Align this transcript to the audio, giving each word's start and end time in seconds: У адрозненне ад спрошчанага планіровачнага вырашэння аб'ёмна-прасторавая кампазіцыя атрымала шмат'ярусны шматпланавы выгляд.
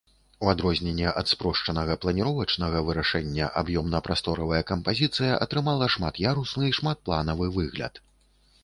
У 0.45 0.47
адрозненне 0.53 1.11
ад 1.21 1.27
спрошчанага 1.31 1.97
планіровачнага 2.05 2.81
вырашэння 2.87 3.51
аб'ёмна-прасторавая 3.63 4.63
кампазіцыя 4.73 5.37
атрымала 5.49 5.93
шмат'ярусны 5.99 6.73
шматпланавы 6.81 7.45
выгляд. 7.61 8.05